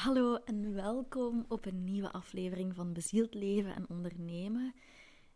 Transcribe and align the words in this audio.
Hallo 0.00 0.36
en 0.44 0.74
welkom 0.74 1.44
op 1.48 1.64
een 1.64 1.84
nieuwe 1.84 2.12
aflevering 2.12 2.74
van 2.74 2.92
Bezield 2.92 3.34
Leven 3.34 3.74
en 3.74 3.88
Ondernemen. 3.88 4.74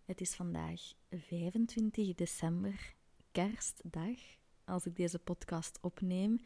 Het 0.05 0.21
is 0.21 0.35
vandaag 0.35 0.81
25 1.11 2.15
december, 2.15 2.95
kerstdag, 3.33 4.19
als 4.65 4.87
ik 4.87 4.97
deze 4.97 5.19
podcast 5.19 5.79
opneem. 5.81 6.39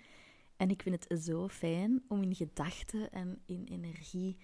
En 0.57 0.71
ik 0.71 0.83
vind 0.83 1.05
het 1.09 1.23
zo 1.23 1.49
fijn 1.49 2.05
om 2.09 2.23
in 2.23 2.35
gedachten 2.35 3.13
en 3.13 3.43
in 3.47 3.65
energie 3.65 4.37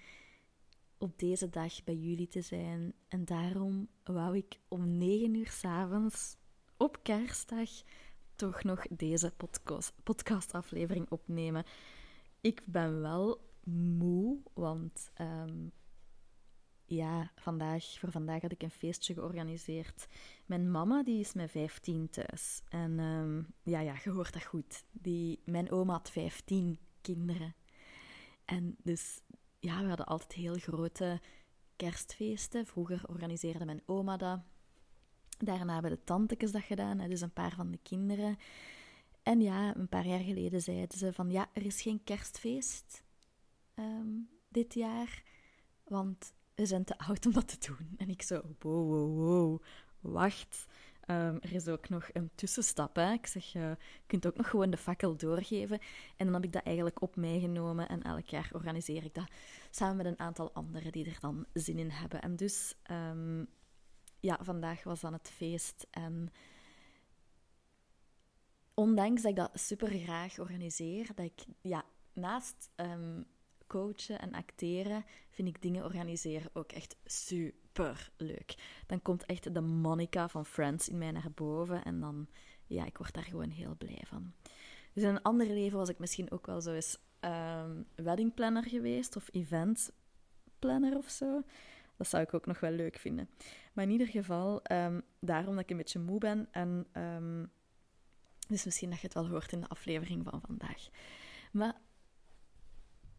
op 0.99 1.19
deze 1.19 1.49
dag 1.49 1.85
bij 1.85 1.97
jullie 1.97 2.29
te 2.29 2.41
zijn. 2.41 2.95
En 3.09 3.25
daarom 3.25 3.89
wou 4.05 4.37
ik 4.37 4.61
om 4.69 4.99
9 4.99 5.35
uur 5.35 5.51
s'avonds 5.51 6.37
op 6.77 6.99
kerstdag 7.03 7.71
toch 8.35 8.63
nog 8.63 8.87
deze 8.91 9.33
podcast, 9.37 9.93
podcastaflevering 10.03 11.11
opnemen. 11.11 11.65
Ik 12.41 12.63
ben 12.67 13.01
wel 13.01 13.53
moe, 13.67 14.39
want 14.55 15.11
um, 15.21 15.73
ja, 16.87 17.31
vandaag, 17.37 17.85
voor 17.99 18.11
vandaag 18.11 18.43
had 18.43 18.53
ik 18.53 18.63
een 18.63 18.71
feestje 18.71 19.15
georganiseerd. 19.15 20.07
Mijn 20.47 20.71
mama 20.71 21.03
die 21.03 21.21
is 21.21 21.33
met 21.33 21.51
15 21.51 22.11
thuis. 22.11 22.63
En 22.69 22.99
um, 22.99 23.47
ja, 23.63 23.81
ja, 23.81 23.95
je 24.05 24.11
hoort 24.11 24.33
dat 24.33 24.45
goed. 24.45 24.85
Die, 24.91 25.41
mijn 25.45 25.71
oma 25.71 25.93
had 25.93 26.11
15 26.11 26.79
kinderen. 27.01 27.55
En 28.45 28.77
dus 28.83 29.21
ja, 29.61 29.81
we 29.81 29.89
hadden 29.89 30.07
altijd 30.07 30.33
heel 30.33 30.55
grote 30.55 31.21
kerstfeesten. 31.77 32.67
Vroeger 32.67 33.03
organiseerde 33.07 33.65
mijn 33.65 33.83
oma 33.87 34.17
dat. 34.17 34.41
Daarna 35.39 35.73
hebben 35.73 35.91
de 35.91 36.05
tantekes 36.05 36.53
dat 36.53 36.63
gedaan, 36.63 37.09
dus 37.09 37.21
een 37.21 37.33
paar 37.33 37.55
van 37.55 37.71
de 37.71 37.79
kinderen. 37.83 38.37
En 39.23 39.41
ja, 39.41 39.77
een 39.77 39.89
paar 39.89 40.07
jaar 40.07 40.21
geleden 40.21 40.63
zeiden 40.63 40.99
ze 40.99 41.13
van 41.13 41.31
ja, 41.31 41.49
er 41.53 41.65
is 41.65 41.83
geen 41.83 42.05
kerstfeest 42.05 43.04
um, 43.75 44.29
dit 44.49 44.75
jaar, 44.75 45.23
want 45.85 46.33
we 46.55 46.67
zijn 46.67 46.85
te 46.85 46.99
oud 46.99 47.27
om 47.27 47.33
dat 47.33 47.61
te 47.61 47.73
doen. 47.73 47.95
En 47.97 48.09
ik 48.09 48.23
zo, 48.23 48.43
wow, 48.59 48.89
wow, 48.89 49.17
wow, 49.17 49.63
wacht. 50.01 50.67
Um, 51.11 51.39
er 51.41 51.53
is 51.53 51.69
ook 51.69 51.89
nog 51.89 52.09
een 52.13 52.31
tussenstap. 52.35 52.97
Hè? 52.97 53.13
Ik 53.13 53.27
zeg, 53.27 53.45
je 53.45 53.77
kunt 54.07 54.27
ook 54.27 54.37
nog 54.37 54.51
gewoon 54.51 54.71
de 54.71 54.77
fakkel 54.77 55.17
doorgeven. 55.17 55.79
En 56.17 56.25
dan 56.25 56.35
heb 56.35 56.45
ik 56.45 56.53
dat 56.53 56.63
eigenlijk 56.63 57.03
op 57.03 57.17
mij 57.17 57.41
genomen. 57.41 57.89
En 57.89 58.03
elk 58.03 58.27
jaar 58.27 58.51
organiseer 58.53 59.05
ik 59.05 59.15
dat 59.15 59.31
samen 59.71 59.97
met 59.97 60.07
een 60.07 60.19
aantal 60.19 60.53
anderen 60.53 60.93
die 60.93 61.05
er 61.07 61.19
dan 61.21 61.47
zin 61.53 61.79
in 61.79 61.91
hebben. 61.91 62.23
En 62.23 62.37
dus, 62.37 62.75
um, 62.91 63.47
ja, 64.21 64.39
vandaag 64.41 64.83
was 64.83 65.01
dan 65.01 65.13
het 65.13 65.31
feest. 65.31 65.87
En 65.91 66.33
ondanks 68.75 69.23
dat 69.23 69.31
ik 69.31 69.37
dat 69.37 69.51
super 69.55 69.89
graag 69.89 70.39
organiseer, 70.39 71.07
dat 71.15 71.27
ik 71.27 71.45
ja, 71.61 71.85
naast 72.13 72.71
coachen 73.75 74.21
en 74.21 74.33
acteren 74.33 75.05
vind 75.31 75.49
ik 75.49 75.63
dingen 75.63 75.85
organiseren 75.85 76.51
ook 76.53 76.73
echt 76.73 76.97
super 77.05 78.11
leuk. 78.17 78.55
Dan 78.87 79.03
komt 79.03 79.25
echt 79.27 79.55
de 79.55 79.61
Monica 79.61 80.29
van 80.29 80.47
Friends 80.47 80.89
in 80.89 80.99
mij 80.99 81.11
naar 81.11 81.33
boven 81.35 81.85
en 81.85 82.01
dan, 82.01 82.29
ja, 82.67 82.85
ik 82.85 82.99
word 82.99 83.15
daar 83.15 83.25
gewoon 83.25 83.51
heel 83.51 83.75
blij 83.79 84.03
van. 84.07 84.33
Dus 84.93 85.03
in 85.03 85.09
een 85.09 85.23
ander 85.23 85.47
leven 85.47 85.79
was 85.79 85.89
ik 85.89 85.99
misschien 85.99 86.31
ook 86.31 86.47
wel 86.47 86.61
zo 86.61 86.73
eens 86.73 86.99
um, 87.21 87.87
weddingplanner 87.95 88.65
geweest 88.65 89.17
of 89.17 89.29
eventplanner 89.33 90.97
of 90.97 91.09
zo. 91.09 91.43
Dat 91.97 92.09
zou 92.09 92.23
ik 92.23 92.35
ook 92.35 92.47
nog 92.47 92.61
wel 92.61 92.71
leuk 92.71 92.99
vinden. 92.99 93.29
Maar 93.73 93.85
in 93.85 93.91
ieder 93.91 94.07
geval, 94.07 94.61
um, 94.73 95.03
daarom 95.21 95.55
dat 95.55 95.63
ik 95.63 95.71
een 95.71 95.77
beetje 95.77 95.99
moe 95.99 96.19
ben. 96.19 96.49
En 96.51 96.87
um, 96.93 97.51
dus 98.49 98.65
misschien 98.65 98.91
dat 98.91 99.01
je 99.01 99.07
het 99.07 99.15
wel 99.15 99.29
hoort 99.29 99.53
in 99.53 99.61
de 99.61 99.69
aflevering 99.69 100.25
van 100.31 100.41
vandaag. 100.47 100.89
Maar 101.53 101.75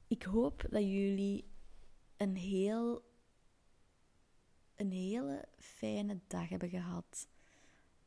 ik 0.08 0.24
hoop 0.24 0.66
dat 0.70 0.84
jullie 0.84 1.46
een 2.18 2.36
heel 2.36 3.04
een 4.76 4.92
hele 4.92 5.46
fijne 5.58 6.20
dag 6.28 6.50
hebben 6.50 6.70
gehad. 6.70 7.28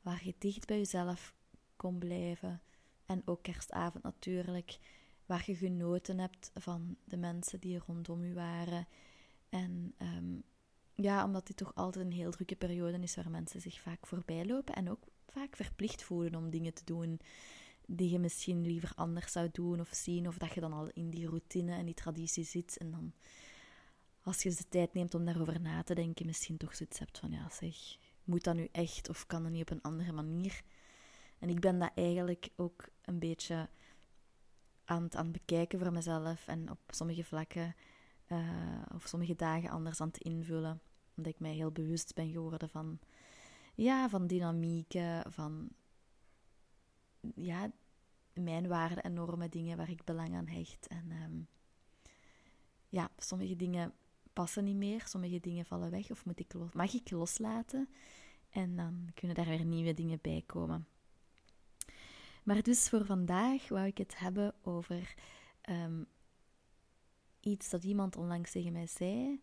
Waar 0.02 0.20
je 0.24 0.34
dicht 0.38 0.66
bij 0.66 0.76
jezelf 0.76 1.34
kon 1.76 1.98
blijven. 1.98 2.62
En 3.06 3.22
ook 3.24 3.42
kerstavond 3.42 4.04
natuurlijk. 4.04 4.78
Waar 5.26 5.42
je 5.46 5.56
genoten 5.56 6.18
hebt 6.18 6.50
van 6.54 6.96
de 7.04 7.16
mensen 7.16 7.60
die 7.60 7.78
rondom 7.86 8.22
u 8.22 8.34
waren. 8.34 8.86
En 9.48 9.94
um, 9.98 10.42
ja, 10.94 11.24
omdat 11.24 11.46
dit 11.46 11.56
toch 11.56 11.74
altijd 11.74 12.04
een 12.04 12.12
heel 12.12 12.30
drukke 12.30 12.56
periode 12.56 12.98
is 12.98 13.16
waar 13.16 13.30
mensen 13.30 13.60
zich 13.60 13.80
vaak 13.80 14.06
voorbij 14.06 14.46
lopen. 14.46 14.74
En 14.74 14.90
ook 14.90 15.02
vaak 15.26 15.56
verplicht 15.56 16.02
voelen 16.02 16.34
om 16.34 16.50
dingen 16.50 16.74
te 16.74 16.84
doen 16.84 17.20
die 17.90 18.10
je 18.10 18.18
misschien 18.18 18.62
liever 18.62 18.92
anders 18.94 19.32
zou 19.32 19.48
doen 19.52 19.80
of 19.80 19.88
zien, 19.92 20.28
of 20.28 20.38
dat 20.38 20.52
je 20.52 20.60
dan 20.60 20.72
al 20.72 20.88
in 20.92 21.10
die 21.10 21.28
routine 21.28 21.72
en 21.74 21.84
die 21.84 21.94
traditie 21.94 22.44
zit 22.44 22.76
en 22.76 22.90
dan 22.90 23.12
als 24.22 24.42
je 24.42 24.50
de 24.50 24.68
tijd 24.68 24.94
neemt 24.94 25.14
om 25.14 25.24
daarover 25.24 25.60
na 25.60 25.82
te 25.82 25.94
denken, 25.94 26.26
misschien 26.26 26.56
toch 26.56 26.76
zoiets 26.76 26.98
hebt 26.98 27.18
van 27.18 27.30
ja 27.30 27.50
zeg, 27.50 27.76
moet 28.24 28.44
dat 28.44 28.54
nu 28.54 28.68
echt 28.72 29.08
of 29.08 29.26
kan 29.26 29.42
dat 29.42 29.52
niet 29.52 29.62
op 29.62 29.70
een 29.70 29.82
andere 29.82 30.12
manier? 30.12 30.62
En 31.38 31.48
ik 31.48 31.60
ben 31.60 31.78
dat 31.78 31.90
eigenlijk 31.94 32.48
ook 32.56 32.88
een 33.02 33.18
beetje 33.18 33.68
aan 34.84 35.02
het, 35.02 35.16
aan 35.16 35.32
bekijken 35.32 35.78
voor 35.78 35.92
mezelf 35.92 36.46
en 36.46 36.70
op 36.70 36.78
sommige 36.88 37.24
vlakken 37.24 37.74
uh, 38.28 38.82
of 38.94 39.06
sommige 39.06 39.36
dagen 39.36 39.70
anders 39.70 40.00
aan 40.00 40.08
het 40.08 40.18
invullen, 40.18 40.80
omdat 41.16 41.32
ik 41.32 41.40
mij 41.40 41.52
heel 41.52 41.72
bewust 41.72 42.14
ben 42.14 42.30
geworden 42.30 42.68
van 42.68 42.98
ja, 43.74 44.08
van 44.08 44.26
dynamieken, 44.26 45.32
van 45.32 45.68
ja, 47.34 47.70
mijn 48.32 48.68
waarden 48.68 49.02
en 49.02 49.48
dingen 49.50 49.76
waar 49.76 49.90
ik 49.90 50.04
belang 50.04 50.34
aan 50.34 50.48
hecht. 50.48 50.86
En 50.86 51.10
um, 51.22 51.48
ja, 52.88 53.10
sommige 53.16 53.56
dingen 53.56 53.92
passen 54.32 54.64
niet 54.64 54.76
meer, 54.76 55.06
sommige 55.06 55.40
dingen 55.40 55.64
vallen 55.64 55.90
weg 55.90 56.10
of 56.10 56.24
moet 56.24 56.40
ik 56.40 56.52
los, 56.52 56.72
mag 56.72 56.94
ik 56.94 57.10
loslaten. 57.10 57.88
En 58.50 58.76
dan 58.76 59.10
kunnen 59.14 59.36
daar 59.36 59.46
weer 59.46 59.64
nieuwe 59.64 59.94
dingen 59.94 60.18
bij 60.22 60.42
komen. 60.46 60.86
Maar 62.42 62.62
dus 62.62 62.88
voor 62.88 63.04
vandaag 63.04 63.68
wou 63.68 63.86
ik 63.86 63.98
het 63.98 64.18
hebben 64.18 64.54
over 64.62 65.14
um, 65.70 66.06
iets 67.40 67.70
dat 67.70 67.84
iemand 67.84 68.16
onlangs 68.16 68.50
tegen 68.50 68.72
mij 68.72 68.86
zei. 68.86 69.42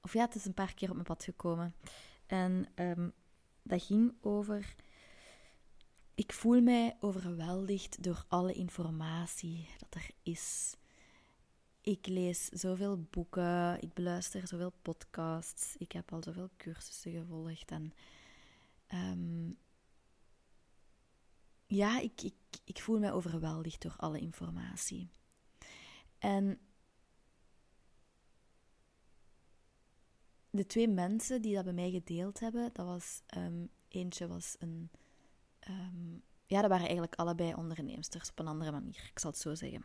Of 0.00 0.12
ja, 0.12 0.24
het 0.24 0.34
is 0.34 0.44
een 0.44 0.54
paar 0.54 0.74
keer 0.74 0.88
op 0.88 0.94
mijn 0.94 1.06
pad 1.06 1.24
gekomen. 1.24 1.74
En 2.26 2.66
um, 2.74 3.12
dat 3.62 3.82
ging 3.82 4.14
over 4.20 4.74
ik 6.14 6.32
voel 6.32 6.60
mij 6.60 6.96
overweldigd 7.00 8.02
door 8.02 8.24
alle 8.28 8.52
informatie 8.52 9.68
dat 9.78 9.94
er 9.94 10.10
is. 10.22 10.76
Ik 11.80 12.06
lees 12.06 12.44
zoveel 12.46 13.06
boeken, 13.10 13.82
ik 13.82 13.94
beluister 13.94 14.46
zoveel 14.48 14.72
podcasts, 14.82 15.76
ik 15.76 15.92
heb 15.92 16.12
al 16.12 16.22
zoveel 16.22 16.50
cursussen 16.56 17.12
gevolgd 17.12 17.70
en 17.70 17.92
um, 18.94 19.58
ja, 21.66 22.00
ik, 22.00 22.22
ik, 22.22 22.34
ik 22.64 22.80
voel 22.80 22.98
mij 22.98 23.12
overweldigd 23.12 23.82
door 23.82 23.94
alle 23.96 24.18
informatie. 24.18 25.08
En 26.18 26.60
de 30.50 30.66
twee 30.66 30.88
mensen 30.88 31.42
die 31.42 31.54
dat 31.54 31.64
bij 31.64 31.72
mij 31.72 31.90
gedeeld 31.90 32.40
hebben, 32.40 32.70
dat 32.72 32.86
was 32.86 33.22
um, 33.36 33.70
eentje 33.88 34.26
was 34.26 34.56
een 34.58 34.90
um, 35.68 36.22
ja, 36.46 36.60
dat 36.60 36.70
waren 36.70 36.84
eigenlijk 36.84 37.14
allebei 37.14 37.54
onderneemsters 37.54 38.30
op 38.30 38.38
een 38.38 38.46
andere 38.46 38.70
manier. 38.70 39.10
Ik 39.10 39.18
zal 39.18 39.30
het 39.30 39.40
zo 39.40 39.54
zeggen. 39.54 39.84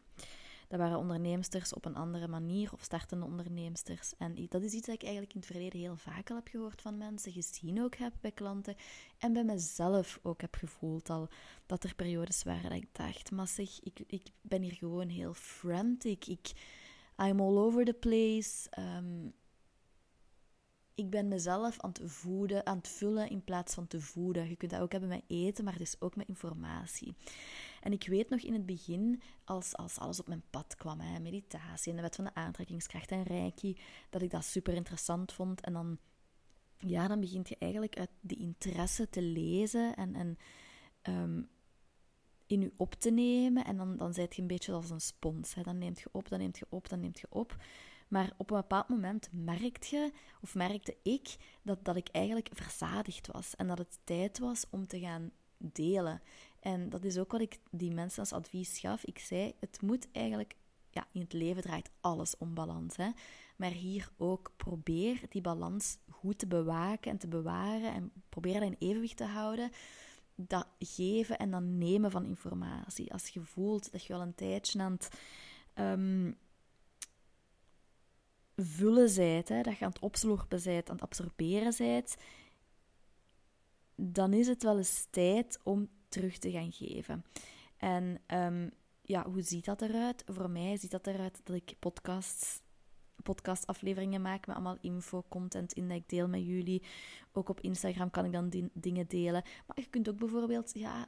Dat 0.67 0.79
waren 0.79 0.97
onderneemsters 0.97 1.73
op 1.73 1.85
een 1.85 1.95
andere 1.95 2.27
manier 2.27 2.73
of 2.73 2.81
startende 2.81 3.25
onderneemsters. 3.25 4.13
En 4.17 4.47
dat 4.49 4.63
is 4.63 4.73
iets 4.73 4.85
dat 4.85 4.95
ik 4.95 5.01
eigenlijk 5.01 5.33
in 5.33 5.39
het 5.39 5.49
verleden 5.49 5.79
heel 5.79 5.97
vaak 5.97 6.29
al 6.29 6.35
heb 6.35 6.47
gehoord 6.47 6.81
van 6.81 6.97
mensen, 6.97 7.31
gezien 7.31 7.83
ook 7.83 7.95
heb 7.95 8.13
bij 8.21 8.31
klanten 8.31 8.75
en 9.17 9.33
bij 9.33 9.43
mezelf 9.43 10.19
ook 10.23 10.41
heb 10.41 10.55
gevoeld 10.55 11.09
al 11.09 11.29
dat 11.65 11.83
er 11.83 11.95
periodes 11.95 12.43
waren 12.43 12.69
dat 12.69 12.81
ik 12.81 12.89
dacht, 12.91 13.31
maar 13.31 13.47
zeg, 13.47 13.79
ik, 13.83 13.99
ik 14.07 14.27
ben 14.41 14.61
hier 14.61 14.75
gewoon 14.75 15.09
heel 15.09 15.33
frantic. 15.33 16.25
Ik, 16.25 16.51
I'm 17.17 17.39
all 17.39 17.57
over 17.57 17.85
the 17.85 17.93
place. 17.93 18.69
Um, 18.79 19.33
ik 20.97 21.09
ben 21.09 21.27
mezelf 21.27 21.79
aan 21.79 21.89
het 21.89 22.01
voeden, 22.03 22.65
aan 22.65 22.77
het 22.77 22.87
vullen 22.87 23.29
in 23.29 23.43
plaats 23.43 23.73
van 23.73 23.87
te 23.87 24.01
voeden. 24.01 24.49
Je 24.49 24.55
kunt 24.55 24.71
dat 24.71 24.81
ook 24.81 24.91
hebben 24.91 25.09
met 25.09 25.23
eten, 25.27 25.63
maar 25.63 25.81
is 25.81 26.01
ook 26.01 26.15
met 26.15 26.27
informatie. 26.27 27.15
En 27.81 27.91
ik 27.91 28.07
weet 28.07 28.29
nog 28.29 28.39
in 28.39 28.53
het 28.53 28.65
begin, 28.65 29.21
als, 29.43 29.75
als 29.75 29.97
alles 29.97 30.19
op 30.19 30.27
mijn 30.27 30.43
pad 30.49 30.75
kwam, 30.75 30.99
hè, 30.99 31.19
meditatie 31.19 31.89
en 31.91 31.95
de 31.95 32.01
wet 32.01 32.15
van 32.15 32.25
de 32.25 32.33
aantrekkingskracht 32.33 33.11
en 33.11 33.23
reiki, 33.23 33.77
dat 34.09 34.21
ik 34.21 34.29
dat 34.29 34.45
super 34.45 34.73
interessant 34.73 35.33
vond. 35.33 35.61
En 35.61 35.73
dan, 35.73 35.97
ja, 36.77 37.07
dan 37.07 37.19
begint 37.19 37.49
je 37.49 37.55
eigenlijk 37.59 37.97
uit 37.97 38.11
die 38.21 38.39
interesse 38.39 39.09
te 39.09 39.21
lezen 39.21 39.95
en, 39.95 40.15
en 40.15 40.37
um, 41.13 41.49
in 42.47 42.61
je 42.61 42.71
op 42.77 42.93
te 42.93 43.11
nemen. 43.11 43.65
En 43.65 43.77
dan, 43.77 43.97
dan 43.97 44.13
zijt 44.13 44.35
je 44.35 44.41
een 44.41 44.47
beetje 44.47 44.73
als 44.73 44.89
een 44.89 45.01
spons. 45.01 45.53
Hè. 45.53 45.61
Dan 45.61 45.77
neemt 45.77 45.99
je 45.99 46.09
op, 46.11 46.29
dan 46.29 46.39
neemt 46.39 46.57
je 46.57 46.65
op, 46.69 46.89
dan 46.89 46.99
neemt 46.99 47.19
je 47.19 47.27
op. 47.29 47.55
Maar 48.07 48.33
op 48.37 48.49
een 48.49 48.57
bepaald 48.57 48.89
moment 48.89 49.29
merkte 49.31 49.95
je, 49.95 50.11
of 50.41 50.55
merkte 50.55 50.97
ik, 51.03 51.35
dat, 51.61 51.85
dat 51.85 51.95
ik 51.95 52.07
eigenlijk 52.11 52.49
verzadigd 52.53 53.27
was. 53.27 53.55
En 53.55 53.67
dat 53.67 53.77
het 53.77 53.99
tijd 54.03 54.39
was 54.39 54.65
om 54.69 54.87
te 54.87 54.99
gaan 54.99 55.31
delen. 55.57 56.21
En 56.59 56.89
dat 56.89 57.03
is 57.03 57.17
ook 57.17 57.31
wat 57.31 57.41
ik 57.41 57.59
die 57.71 57.91
mensen 57.91 58.19
als 58.19 58.33
advies 58.33 58.79
gaf. 58.79 59.03
Ik 59.03 59.19
zei, 59.19 59.53
het 59.59 59.81
moet 59.81 60.07
eigenlijk 60.11 60.55
ja, 60.91 61.07
in 61.11 61.21
het 61.21 61.33
leven 61.33 61.61
draait 61.61 61.91
alles 62.01 62.37
om 62.37 62.53
balans. 62.53 62.95
Hè? 62.97 63.09
Maar 63.55 63.71
hier 63.71 64.09
ook 64.17 64.51
probeer 64.57 65.21
die 65.29 65.41
balans 65.41 65.97
goed 66.09 66.39
te 66.39 66.47
bewaken 66.47 67.11
en 67.11 67.17
te 67.17 67.27
bewaren. 67.27 67.93
En 67.93 68.11
probeer 68.29 68.59
dat 68.59 68.71
in 68.71 68.87
evenwicht 68.87 69.17
te 69.17 69.25
houden. 69.25 69.71
Dat 70.35 70.67
geven 70.79 71.37
en 71.37 71.51
dan 71.51 71.77
nemen 71.77 72.11
van 72.11 72.25
informatie. 72.25 73.13
Als 73.13 73.27
je 73.27 73.41
voelt 73.41 73.91
dat 73.91 74.05
je 74.05 74.13
al 74.13 74.21
een 74.21 74.35
tijdje 74.35 74.81
aan 74.81 74.91
het 74.91 75.09
ehm, 75.73 76.31
vullen 78.57 79.15
bent, 79.15 79.49
hè, 79.49 79.61
dat 79.61 79.77
je 79.77 79.85
aan 79.85 79.91
het 79.91 80.01
opslorpen 80.01 80.61
bent, 80.63 80.89
aan 80.89 80.95
het 80.95 81.03
absorberen 81.03 81.73
bent, 81.77 82.15
dan 83.95 84.33
is 84.33 84.47
het 84.47 84.63
wel 84.63 84.77
eens 84.77 85.07
tijd 85.09 85.59
om 85.63 85.89
terug 86.09 86.37
te 86.37 86.51
gaan 86.51 86.71
geven. 86.71 87.25
En 87.77 88.21
um, 88.27 88.71
ja, 89.01 89.29
hoe 89.29 89.41
ziet 89.41 89.65
dat 89.65 89.81
eruit? 89.81 90.23
Voor 90.27 90.49
mij 90.49 90.77
ziet 90.77 90.91
dat 90.91 91.07
eruit 91.07 91.41
dat 91.43 91.55
ik 91.55 91.75
podcasts, 91.79 92.61
podcastafleveringen 93.23 94.21
maak 94.21 94.47
met 94.47 94.55
allemaal 94.55 94.77
info, 94.81 95.23
content 95.29 95.73
in 95.73 95.87
dat 95.87 95.97
ik 95.97 96.09
deel 96.09 96.27
met 96.27 96.45
jullie. 96.45 96.83
Ook 97.31 97.49
op 97.49 97.61
Instagram 97.61 98.09
kan 98.09 98.25
ik 98.25 98.31
dan 98.31 98.69
dingen 98.73 99.07
delen. 99.07 99.43
Maar 99.65 99.79
je 99.79 99.89
kunt 99.89 100.09
ook 100.09 100.17
bijvoorbeeld 100.17 100.71
ja, 100.73 101.07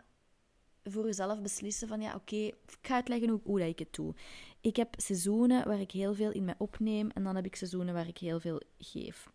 voor 0.91 1.05
jezelf 1.05 1.41
beslissen 1.41 1.87
van 1.87 2.01
ja, 2.01 2.15
oké, 2.15 2.35
ik 2.35 2.77
ga 2.81 2.95
uitleggen 2.95 3.41
hoe, 3.43 3.59
dat 3.59 3.67
ik 3.67 3.79
het 3.79 3.93
doe. 3.93 4.15
Ik 4.61 4.75
heb 4.75 4.93
seizoenen 4.97 5.67
waar 5.67 5.79
ik 5.79 5.91
heel 5.91 6.13
veel 6.13 6.31
in 6.31 6.45
mij 6.45 6.55
opneem 6.57 7.09
en 7.09 7.23
dan 7.23 7.35
heb 7.35 7.45
ik 7.45 7.55
seizoenen 7.55 7.93
waar 7.93 8.07
ik 8.07 8.17
heel 8.17 8.39
veel 8.39 8.61
geef. 8.77 9.31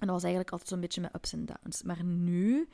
En 0.00 0.06
dat 0.06 0.10
was 0.10 0.22
eigenlijk 0.22 0.52
altijd 0.52 0.68
zo'n 0.68 0.80
beetje 0.80 1.00
met 1.00 1.14
ups 1.14 1.32
en 1.32 1.46
downs. 1.46 1.82
Maar 1.82 2.04
nu 2.04 2.68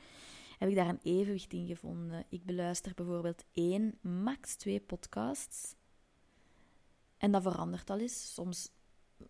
heb 0.57 0.69
ik 0.69 0.75
daar 0.75 0.89
een 0.89 0.99
evenwicht 1.03 1.53
in 1.53 1.67
gevonden. 1.67 2.25
Ik 2.29 2.45
beluister 2.45 2.93
bijvoorbeeld 2.95 3.43
één, 3.51 3.97
max 4.01 4.55
twee 4.55 4.79
podcasts. 4.79 5.75
En 7.17 7.31
dat 7.31 7.41
verandert 7.41 7.89
al 7.89 7.99
eens. 7.99 8.33
Soms 8.33 8.71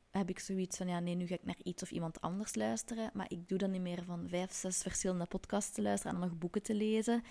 heb 0.09 0.29
ik 0.29 0.39
zoiets 0.39 0.77
van, 0.77 0.87
ja, 0.87 0.99
nee, 0.99 1.15
nu 1.15 1.27
ga 1.27 1.33
ik 1.33 1.45
naar 1.45 1.59
iets 1.63 1.83
of 1.83 1.91
iemand 1.91 2.21
anders 2.21 2.55
luisteren. 2.55 3.11
Maar 3.13 3.25
ik 3.29 3.47
doe 3.47 3.57
dan 3.57 3.71
niet 3.71 3.81
meer 3.81 4.03
van 4.03 4.29
vijf, 4.29 4.53
zes 4.53 4.81
verschillende 4.81 5.25
podcasts 5.25 5.71
te 5.71 5.81
luisteren 5.81 6.13
en 6.13 6.19
dan 6.19 6.29
nog 6.29 6.37
boeken 6.37 6.61
te 6.61 6.73
lezen. 6.73 7.23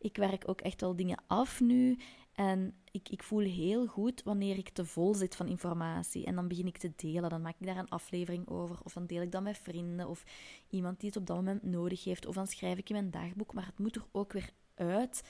Ik 0.00 0.16
werk 0.16 0.48
ook 0.48 0.60
echt 0.60 0.80
wel 0.80 0.96
dingen 0.96 1.22
af 1.26 1.60
nu. 1.60 1.98
En 2.32 2.74
ik, 2.90 3.08
ik 3.08 3.22
voel 3.22 3.40
heel 3.40 3.86
goed 3.86 4.22
wanneer 4.22 4.58
ik 4.58 4.68
te 4.68 4.84
vol 4.84 5.14
zit 5.14 5.36
van 5.36 5.48
informatie. 5.48 6.24
En 6.24 6.34
dan 6.34 6.48
begin 6.48 6.66
ik 6.66 6.78
te 6.78 6.92
delen. 6.96 7.30
Dan 7.30 7.42
maak 7.42 7.56
ik 7.58 7.66
daar 7.66 7.76
een 7.76 7.88
aflevering 7.88 8.48
over. 8.48 8.78
Of 8.82 8.92
dan 8.92 9.06
deel 9.06 9.22
ik 9.22 9.32
dat 9.32 9.42
met 9.42 9.58
vrienden. 9.58 10.08
Of 10.08 10.24
iemand 10.68 11.00
die 11.00 11.08
het 11.08 11.18
op 11.18 11.26
dat 11.26 11.36
moment 11.36 11.62
nodig 11.62 12.04
heeft. 12.04 12.26
Of 12.26 12.34
dan 12.34 12.46
schrijf 12.46 12.78
ik 12.78 12.88
in 12.88 12.94
mijn 12.94 13.10
dagboek. 13.10 13.54
Maar 13.54 13.66
het 13.66 13.78
moet 13.78 13.96
er 13.96 14.04
ook 14.12 14.32
weer 14.32 14.50
uit. 14.74 15.22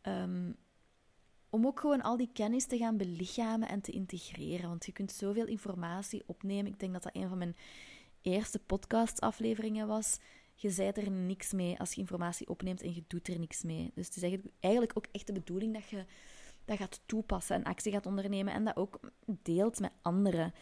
Ehm, 0.00 0.52
om 1.50 1.66
ook 1.66 1.80
gewoon 1.80 2.02
al 2.02 2.16
die 2.16 2.30
kennis 2.32 2.66
te 2.66 2.76
gaan 2.76 2.96
belichamen 2.96 3.68
en 3.68 3.80
te 3.80 3.92
integreren. 3.92 4.68
Want 4.68 4.86
je 4.86 4.92
kunt 4.92 5.12
zoveel 5.12 5.46
informatie 5.46 6.22
opnemen. 6.26 6.72
Ik 6.72 6.80
denk 6.80 6.92
dat 6.92 7.02
dat 7.02 7.16
een 7.16 7.28
van 7.28 7.38
mijn 7.38 7.56
eerste 8.22 8.58
podcastafleveringen 8.58 9.86
was. 9.86 10.18
Je 10.54 10.70
zei 10.70 10.90
er 10.90 11.10
niks 11.10 11.52
mee 11.52 11.78
als 11.78 11.92
je 11.92 12.00
informatie 12.00 12.48
opneemt 12.48 12.82
en 12.82 12.94
je 12.94 13.04
doet 13.06 13.28
er 13.28 13.38
niks 13.38 13.62
mee. 13.62 13.90
Dus 13.94 14.06
het 14.06 14.16
is 14.16 14.40
eigenlijk 14.60 14.96
ook 14.96 15.06
echt 15.12 15.26
de 15.26 15.32
bedoeling 15.32 15.74
dat 15.74 15.88
je 15.88 16.04
dat 16.64 16.76
gaat 16.76 17.00
toepassen 17.06 17.56
en 17.56 17.62
actie 17.62 17.92
gaat 17.92 18.06
ondernemen 18.06 18.52
en 18.52 18.64
dat 18.64 18.76
ook 18.76 19.00
deelt 19.42 19.80
met 19.80 19.92
anderen. 20.02 20.52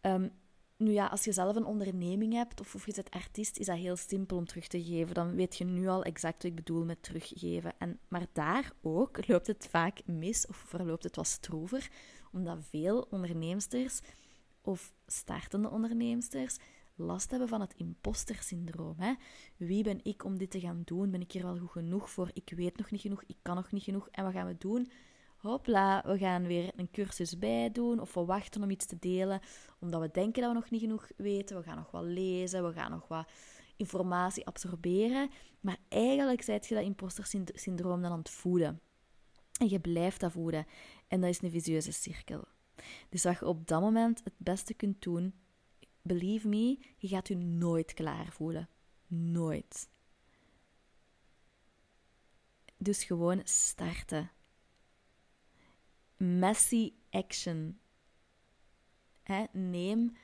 Um, 0.00 0.32
nu 0.76 0.90
ja, 0.90 1.06
als 1.06 1.24
je 1.24 1.32
zelf 1.32 1.56
een 1.56 1.64
onderneming 1.64 2.32
hebt 2.32 2.60
of, 2.60 2.74
of 2.74 2.86
je 2.86 2.92
bent 2.92 3.10
artiest, 3.10 3.58
is 3.58 3.66
dat 3.66 3.76
heel 3.76 3.96
simpel 3.96 4.36
om 4.36 4.46
terug 4.46 4.66
te 4.66 4.84
geven. 4.84 5.14
Dan 5.14 5.34
weet 5.34 5.56
je 5.56 5.64
nu 5.64 5.88
al 5.88 6.04
exact 6.04 6.42
wat 6.42 6.50
ik 6.50 6.54
bedoel 6.54 6.84
met 6.84 7.02
teruggeven. 7.02 7.72
En, 7.78 7.98
maar 8.08 8.26
daar 8.32 8.72
ook 8.82 9.26
loopt 9.26 9.46
het 9.46 9.66
vaak 9.70 10.00
mis 10.06 10.46
of 10.46 10.56
verloopt 10.56 11.02
het 11.02 11.16
wat 11.16 11.26
stroever, 11.26 11.90
omdat 12.32 12.58
veel 12.68 13.06
onderneemsters 13.10 14.00
of 14.60 14.92
startende 15.06 15.70
onderneemsters 15.70 16.56
last 16.96 17.30
hebben 17.30 17.48
van 17.48 17.60
het 17.60 17.74
imposter-syndroom. 17.74 18.94
Hè? 18.98 19.14
Wie 19.56 19.82
ben 19.82 20.00
ik 20.02 20.24
om 20.24 20.38
dit 20.38 20.50
te 20.50 20.60
gaan 20.60 20.82
doen? 20.84 21.10
Ben 21.10 21.20
ik 21.20 21.32
hier 21.32 21.42
wel 21.42 21.58
goed 21.58 21.70
genoeg 21.70 22.10
voor? 22.10 22.30
Ik 22.32 22.52
weet 22.56 22.76
nog 22.76 22.90
niet 22.90 23.00
genoeg, 23.00 23.22
ik 23.26 23.36
kan 23.42 23.54
nog 23.54 23.72
niet 23.72 23.82
genoeg. 23.82 24.08
En 24.10 24.24
wat 24.24 24.32
gaan 24.32 24.46
we 24.46 24.56
doen? 24.58 24.90
Hopla, 25.36 26.02
we 26.06 26.18
gaan 26.18 26.46
weer 26.46 26.72
een 26.76 26.90
cursus 26.90 27.38
bij 27.38 27.72
doen 27.72 28.00
of 28.00 28.14
we 28.14 28.24
wachten 28.24 28.62
om 28.62 28.70
iets 28.70 28.86
te 28.86 28.98
delen, 28.98 29.40
omdat 29.78 30.00
we 30.00 30.10
denken 30.12 30.42
dat 30.42 30.52
we 30.52 30.58
nog 30.58 30.70
niet 30.70 30.80
genoeg 30.80 31.08
weten. 31.16 31.56
We 31.56 31.62
gaan 31.62 31.76
nog 31.76 31.90
wat 31.90 32.04
lezen, 32.04 32.66
we 32.66 32.72
gaan 32.72 32.90
nog 32.90 33.08
wat 33.08 33.28
informatie 33.76 34.46
absorberen. 34.46 35.30
Maar 35.60 35.78
eigenlijk 35.88 36.42
zijt 36.42 36.66
je 36.66 36.74
dat 36.74 36.84
imposter-syndroom 36.84 38.02
dan 38.02 38.12
aan 38.12 38.18
het 38.18 38.30
voeden. 38.30 38.80
En 39.60 39.68
je 39.68 39.80
blijft 39.80 40.20
dat 40.20 40.32
voeden. 40.32 40.66
En 41.08 41.20
dat 41.20 41.30
is 41.30 41.42
een 41.42 41.50
visieuze 41.50 41.92
cirkel. 41.92 42.44
Dus 43.08 43.24
wat 43.24 43.38
je 43.38 43.46
op 43.46 43.66
dat 43.66 43.80
moment 43.80 44.20
het 44.24 44.34
beste 44.36 44.74
kunt 44.74 45.02
doen, 45.02 45.34
believe 46.06 46.48
me, 46.48 46.78
je 46.96 47.08
gaat 47.08 47.28
je 47.28 47.36
nooit 47.36 47.94
klaar 47.94 48.32
voelen. 48.32 48.68
Nooit. 49.06 49.88
Dus 52.76 53.04
gewoon 53.04 53.40
starten. 53.44 54.30
Messy 56.16 56.92
action. 57.10 57.78
neem. 59.52 60.16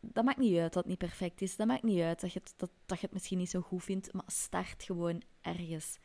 dat 0.00 0.24
maakt 0.24 0.38
niet 0.38 0.58
uit 0.58 0.72
dat 0.72 0.82
het 0.82 0.86
niet 0.86 0.98
perfect 0.98 1.40
is. 1.42 1.56
Dat 1.56 1.66
maakt 1.66 1.82
niet 1.82 2.00
uit 2.00 2.20
dat 2.20 2.32
je, 2.32 2.38
het, 2.38 2.54
dat, 2.56 2.70
dat 2.86 2.98
je 2.98 3.04
het 3.04 3.14
misschien 3.14 3.38
niet 3.38 3.50
zo 3.50 3.60
goed 3.60 3.84
vindt. 3.84 4.12
Maar 4.12 4.24
start 4.26 4.82
gewoon 4.82 5.22
ergens. 5.40 5.98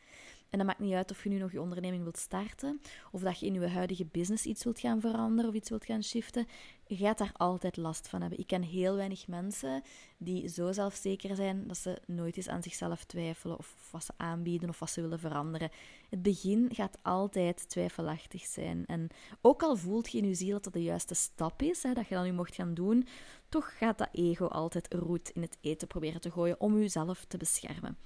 En 0.52 0.58
dat 0.58 0.66
maakt 0.66 0.78
niet 0.78 0.94
uit 0.94 1.10
of 1.10 1.22
je 1.22 1.28
nu 1.28 1.38
nog 1.38 1.52
je 1.52 1.60
onderneming 1.60 2.02
wilt 2.02 2.16
starten, 2.18 2.80
of 3.10 3.20
dat 3.20 3.40
je 3.40 3.46
in 3.46 3.54
je 3.54 3.68
huidige 3.68 4.04
business 4.04 4.44
iets 4.44 4.64
wilt 4.64 4.78
gaan 4.78 5.00
veranderen 5.00 5.50
of 5.50 5.56
iets 5.56 5.68
wilt 5.68 5.84
gaan 5.84 6.02
shiften. 6.02 6.46
Je 6.86 6.96
gaat 6.96 7.18
daar 7.18 7.32
altijd 7.32 7.76
last 7.76 8.08
van 8.08 8.20
hebben. 8.20 8.38
Ik 8.38 8.46
ken 8.46 8.62
heel 8.62 8.96
weinig 8.96 9.26
mensen 9.26 9.82
die 10.16 10.48
zo 10.48 10.72
zelfzeker 10.72 11.36
zijn 11.36 11.66
dat 11.66 11.76
ze 11.76 11.98
nooit 12.06 12.36
eens 12.36 12.48
aan 12.48 12.62
zichzelf 12.62 13.04
twijfelen 13.04 13.58
of 13.58 13.88
wat 13.90 14.04
ze 14.04 14.12
aanbieden 14.16 14.68
of 14.68 14.78
wat 14.78 14.90
ze 14.90 15.00
willen 15.00 15.18
veranderen. 15.18 15.70
Het 16.08 16.22
begin 16.22 16.68
gaat 16.72 16.98
altijd 17.02 17.68
twijfelachtig 17.68 18.44
zijn. 18.44 18.86
En 18.86 19.08
ook 19.40 19.62
al 19.62 19.76
voelt 19.76 20.12
je 20.12 20.18
in 20.18 20.28
je 20.28 20.34
ziel 20.34 20.52
dat 20.52 20.64
dat 20.64 20.72
de 20.72 20.82
juiste 20.82 21.14
stap 21.14 21.62
is, 21.62 21.82
hè, 21.82 21.92
dat 21.92 22.08
je 22.08 22.14
dat 22.14 22.24
nu 22.24 22.32
mocht 22.32 22.54
gaan 22.54 22.74
doen, 22.74 23.06
toch 23.48 23.76
gaat 23.78 23.98
dat 23.98 24.08
ego 24.12 24.46
altijd 24.46 24.94
roet 24.94 25.30
in 25.30 25.42
het 25.42 25.56
eten 25.60 25.88
proberen 25.88 26.20
te 26.20 26.30
gooien 26.30 26.60
om 26.60 26.78
jezelf 26.78 27.24
te 27.24 27.36
beschermen. 27.36 27.96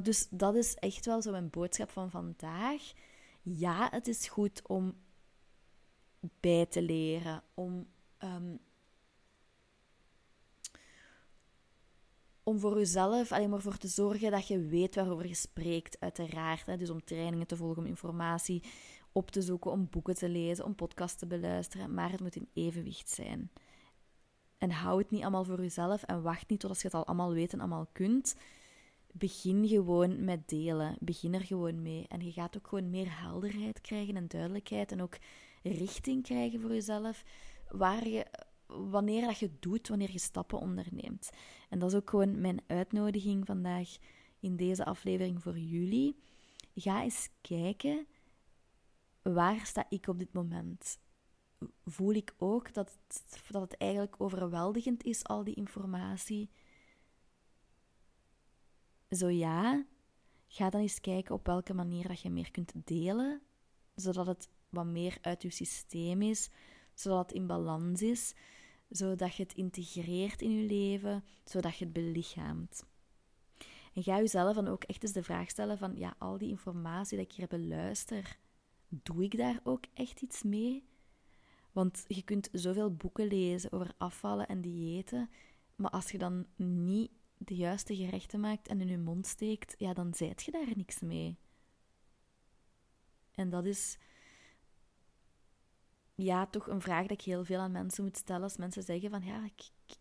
Dus 0.00 0.26
dat 0.30 0.54
is 0.54 0.74
echt 0.74 1.06
wel 1.06 1.22
zo 1.22 1.30
mijn 1.30 1.50
boodschap 1.50 1.90
van 1.90 2.10
vandaag. 2.10 2.92
Ja, 3.42 3.88
het 3.90 4.08
is 4.08 4.28
goed 4.28 4.68
om 4.68 4.94
bij 6.40 6.66
te 6.66 6.82
leren, 6.82 7.42
om, 7.54 7.86
um, 8.18 8.60
om 12.42 12.58
voor 12.58 12.78
jezelf 12.78 13.32
alleen 13.32 13.50
maar 13.50 13.60
voor 13.60 13.76
te 13.76 13.88
zorgen 13.88 14.30
dat 14.30 14.46
je 14.46 14.66
weet 14.66 14.94
waarover 14.94 15.26
je 15.26 15.34
spreekt, 15.34 16.00
uiteraard. 16.00 16.78
Dus 16.78 16.90
om 16.90 17.04
trainingen 17.04 17.46
te 17.46 17.56
volgen, 17.56 17.82
om 17.82 17.88
informatie 17.88 18.62
op 19.12 19.30
te 19.30 19.42
zoeken, 19.42 19.70
om 19.70 19.88
boeken 19.90 20.14
te 20.14 20.28
lezen, 20.28 20.64
om 20.64 20.74
podcasts 20.74 21.18
te 21.18 21.26
beluisteren. 21.26 21.94
Maar 21.94 22.10
het 22.10 22.20
moet 22.20 22.36
in 22.36 22.48
evenwicht 22.52 23.08
zijn. 23.08 23.50
En 24.58 24.70
hou 24.70 24.98
het 24.98 25.10
niet 25.10 25.22
allemaal 25.22 25.44
voor 25.44 25.60
jezelf 25.60 26.02
en 26.02 26.22
wacht 26.22 26.48
niet 26.48 26.60
tot 26.60 26.70
als 26.70 26.80
je 26.80 26.86
het 26.86 26.96
al 26.96 27.06
allemaal 27.06 27.32
weet 27.32 27.52
en 27.52 27.60
allemaal 27.60 27.88
kunt 27.92 28.34
begin 29.12 29.68
gewoon 29.68 30.24
met 30.24 30.48
delen. 30.48 30.96
Begin 31.00 31.34
er 31.34 31.44
gewoon 31.44 31.82
mee. 31.82 32.06
En 32.08 32.24
je 32.24 32.32
gaat 32.32 32.56
ook 32.56 32.66
gewoon 32.66 32.90
meer 32.90 33.20
helderheid 33.20 33.80
krijgen 33.80 34.16
en 34.16 34.28
duidelijkheid. 34.28 34.92
En 34.92 35.02
ook 35.02 35.16
richting 35.62 36.22
krijgen 36.22 36.60
voor 36.60 36.72
jezelf. 36.72 37.24
Waar 37.68 38.08
je, 38.08 38.26
wanneer 38.66 39.26
dat 39.26 39.38
je 39.38 39.50
doet, 39.58 39.88
wanneer 39.88 40.12
je 40.12 40.18
stappen 40.18 40.58
onderneemt. 40.58 41.30
En 41.68 41.78
dat 41.78 41.90
is 41.90 41.96
ook 41.96 42.10
gewoon 42.10 42.40
mijn 42.40 42.60
uitnodiging 42.66 43.46
vandaag 43.46 43.96
in 44.40 44.56
deze 44.56 44.84
aflevering 44.84 45.42
voor 45.42 45.58
jullie. 45.58 46.16
Ga 46.74 47.02
eens 47.02 47.28
kijken. 47.40 48.06
Waar 49.22 49.66
sta 49.66 49.86
ik 49.88 50.06
op 50.06 50.18
dit 50.18 50.32
moment? 50.32 50.98
Voel 51.84 52.12
ik 52.12 52.34
ook 52.38 52.74
dat 52.74 52.98
dat 53.50 53.62
het 53.62 53.76
eigenlijk 53.76 54.14
overweldigend 54.18 55.04
is, 55.04 55.24
al 55.24 55.44
die 55.44 55.54
informatie? 55.54 56.50
Zo 59.16 59.28
ja, 59.28 59.84
ga 60.46 60.70
dan 60.70 60.80
eens 60.80 61.00
kijken 61.00 61.34
op 61.34 61.46
welke 61.46 61.74
manier 61.74 62.08
dat 62.08 62.20
je 62.20 62.30
meer 62.30 62.50
kunt 62.50 62.72
delen, 62.84 63.42
zodat 63.94 64.26
het 64.26 64.48
wat 64.68 64.86
meer 64.86 65.18
uit 65.20 65.42
je 65.42 65.50
systeem 65.50 66.22
is, 66.22 66.50
zodat 66.94 67.18
het 67.18 67.32
in 67.32 67.46
balans 67.46 68.02
is, 68.02 68.34
zodat 68.88 69.34
je 69.34 69.42
het 69.42 69.54
integreert 69.54 70.42
in 70.42 70.50
je 70.50 70.66
leven, 70.66 71.24
zodat 71.44 71.76
je 71.76 71.84
het 71.84 71.92
belichaamt. 71.92 72.84
En 73.94 74.02
ga 74.02 74.16
jezelf 74.16 74.54
dan 74.54 74.68
ook 74.68 74.84
echt 74.84 75.02
eens 75.02 75.12
de 75.12 75.22
vraag 75.22 75.50
stellen 75.50 75.78
van, 75.78 75.96
ja, 75.96 76.14
al 76.18 76.38
die 76.38 76.48
informatie 76.48 77.16
dat 77.16 77.26
ik 77.26 77.32
hier 77.32 77.48
beluister, 77.48 78.38
doe 78.88 79.22
ik 79.22 79.36
daar 79.36 79.60
ook 79.62 79.84
echt 79.94 80.20
iets 80.20 80.42
mee? 80.42 80.84
Want 81.72 82.04
je 82.06 82.22
kunt 82.22 82.48
zoveel 82.52 82.94
boeken 82.94 83.26
lezen 83.26 83.72
over 83.72 83.94
afvallen 83.98 84.48
en 84.48 84.60
diëten, 84.60 85.30
maar 85.76 85.90
als 85.90 86.10
je 86.10 86.18
dan 86.18 86.46
niet 86.56 87.10
de 87.44 87.56
juiste 87.56 87.96
gerechten 87.96 88.40
maakt 88.40 88.68
en 88.68 88.80
in 88.80 88.88
je 88.88 88.98
mond 88.98 89.26
steekt, 89.26 89.74
ja, 89.78 89.92
dan 89.92 90.14
zijt 90.14 90.42
je 90.42 90.50
daar 90.50 90.72
niks 90.76 91.00
mee. 91.00 91.38
En 93.34 93.50
dat 93.50 93.64
is 93.64 93.98
ja, 96.14 96.46
toch 96.46 96.66
een 96.66 96.80
vraag 96.80 97.02
dat 97.02 97.10
ik 97.10 97.24
heel 97.24 97.44
veel 97.44 97.58
aan 97.58 97.72
mensen 97.72 98.04
moet 98.04 98.16
stellen. 98.16 98.42
Als 98.42 98.56
mensen 98.56 98.82
zeggen 98.82 99.10
van 99.10 99.22
ja, 99.22 99.44
ik, 99.44 99.70
ik, 99.86 99.96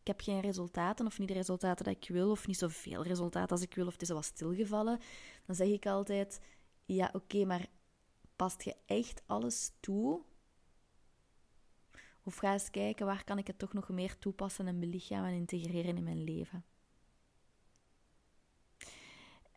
ik 0.00 0.06
heb 0.06 0.20
geen 0.20 0.40
resultaten 0.40 1.06
of 1.06 1.18
niet 1.18 1.28
de 1.28 1.34
resultaten 1.34 1.84
dat 1.84 1.94
ik 1.94 2.08
wil 2.08 2.30
of 2.30 2.46
niet 2.46 2.58
zoveel 2.58 3.02
resultaten 3.02 3.50
als 3.50 3.62
ik 3.62 3.74
wil 3.74 3.86
of 3.86 3.92
het 3.92 4.02
is 4.02 4.10
al 4.10 4.14
wat 4.14 4.24
stilgevallen, 4.24 5.00
dan 5.46 5.54
zeg 5.54 5.68
ik 5.68 5.86
altijd 5.86 6.40
ja, 6.84 7.10
oké, 7.12 7.44
maar 7.44 7.66
past 8.36 8.62
je 8.62 8.76
echt 8.86 9.22
alles 9.26 9.72
toe? 9.80 10.22
Of 12.22 12.36
ga 12.36 12.52
eens 12.52 12.70
kijken 12.70 13.06
waar 13.06 13.24
kan 13.24 13.38
ik 13.38 13.46
het 13.46 13.58
toch 13.58 13.72
nog 13.72 13.88
meer 13.88 14.18
toepassen 14.18 14.66
en 14.66 14.80
belichamen 14.80 15.28
en 15.30 15.36
integreren 15.36 15.96
in 15.96 16.04
mijn 16.04 16.24
leven. 16.24 16.64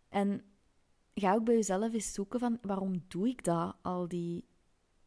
En 0.09 0.41
ga 1.13 1.33
ook 1.33 1.43
bij 1.43 1.55
jezelf 1.55 1.93
eens 1.93 2.13
zoeken 2.13 2.39
van 2.39 2.57
waarom 2.61 3.03
doe 3.07 3.27
ik 3.27 3.43
dat, 3.43 3.75
al 3.81 4.07
die, 4.07 4.47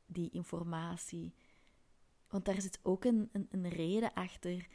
die 0.07 0.30
informatie. 0.30 1.35
Want 2.28 2.45
daar 2.45 2.61
zit 2.61 2.78
ook 2.83 3.04
een, 3.04 3.28
een, 3.33 3.49
een 3.50 3.69
reden 3.69 4.12
achter. 4.14 4.69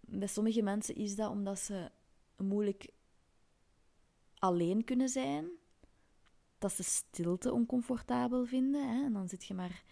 Bij 0.00 0.28
sommige 0.28 0.62
mensen 0.62 0.94
is 0.94 1.16
dat 1.16 1.30
omdat 1.30 1.58
ze 1.58 1.90
moeilijk 2.36 2.88
alleen 4.38 4.84
kunnen 4.84 5.08
zijn 5.08 5.48
dat 6.58 6.72
ze 6.72 6.82
stilte 6.82 7.52
oncomfortabel 7.52 8.44
vinden. 8.44 8.88
Hè? 8.88 9.04
En 9.04 9.12
dan 9.12 9.28
zit 9.28 9.44
je 9.44 9.54
maar 9.54 9.82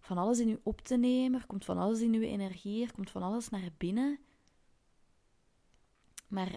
van 0.00 0.18
alles 0.18 0.38
in 0.38 0.48
je 0.48 0.60
op 0.62 0.80
te 0.80 0.96
nemen. 0.96 1.40
Er 1.40 1.46
komt 1.46 1.64
van 1.64 1.78
alles 1.78 2.00
in 2.00 2.12
je 2.12 2.26
energie. 2.26 2.84
Er 2.84 2.92
komt 2.92 3.10
van 3.10 3.22
alles 3.22 3.48
naar 3.48 3.68
binnen. 3.76 4.18
Maar 6.28 6.56